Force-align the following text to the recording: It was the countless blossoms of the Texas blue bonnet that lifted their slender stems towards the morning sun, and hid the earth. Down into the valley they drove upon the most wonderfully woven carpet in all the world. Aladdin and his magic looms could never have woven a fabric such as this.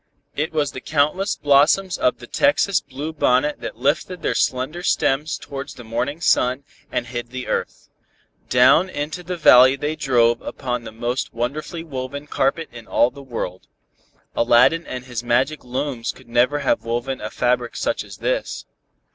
It 0.35 0.51
was 0.51 0.71
the 0.71 0.81
countless 0.81 1.35
blossoms 1.35 1.95
of 1.99 2.17
the 2.17 2.25
Texas 2.25 2.81
blue 2.81 3.13
bonnet 3.13 3.61
that 3.61 3.77
lifted 3.77 4.23
their 4.23 4.33
slender 4.33 4.81
stems 4.81 5.37
towards 5.37 5.75
the 5.75 5.83
morning 5.83 6.21
sun, 6.21 6.63
and 6.91 7.05
hid 7.05 7.29
the 7.29 7.45
earth. 7.47 7.87
Down 8.49 8.89
into 8.89 9.21
the 9.21 9.37
valley 9.37 9.75
they 9.75 9.95
drove 9.95 10.41
upon 10.41 10.85
the 10.85 10.91
most 10.91 11.35
wonderfully 11.35 11.83
woven 11.83 12.25
carpet 12.25 12.67
in 12.71 12.87
all 12.87 13.11
the 13.11 13.21
world. 13.21 13.67
Aladdin 14.35 14.87
and 14.87 15.05
his 15.05 15.23
magic 15.23 15.63
looms 15.63 16.11
could 16.11 16.27
never 16.27 16.57
have 16.61 16.83
woven 16.83 17.21
a 17.21 17.29
fabric 17.29 17.75
such 17.75 18.03
as 18.03 18.17
this. 18.17 18.65